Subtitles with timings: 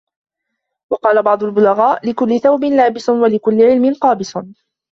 [0.91, 4.37] وَقَالَ بَعْضُ الْبُلَغَاءِ لِكُلِّ ثَوْبٍ لَابِسٌ، وَلِكُلِّ عِلْمٍ قَابِسٌ